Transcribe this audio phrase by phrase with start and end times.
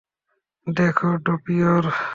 [0.67, 1.83] দেখো, ড্রপিয়র!